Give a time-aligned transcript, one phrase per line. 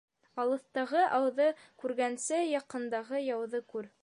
[0.43, 1.51] Алыҫтағы ауҙы
[1.83, 3.93] күргәнсе, яҡындағы яуҙы күр.